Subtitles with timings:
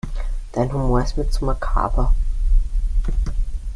[0.53, 2.15] Dein Humor ist mir zu makaber.